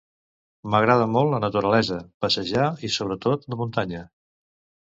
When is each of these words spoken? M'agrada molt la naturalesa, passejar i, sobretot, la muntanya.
M'agrada 0.75 1.05
molt 1.15 1.29
la 1.33 1.41
naturalesa, 1.43 1.99
passejar 2.25 2.65
i, 2.89 2.91
sobretot, 2.97 3.47
la 3.55 3.61
muntanya. 3.63 4.03